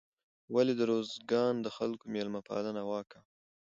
ولې 0.53 0.73
د 0.77 0.81
روزګان 0.91 1.53
د 1.61 1.67
خلکو 1.77 2.05
میلمه 2.13 2.41
پالنه 2.49 2.81
واقعا 2.91 3.21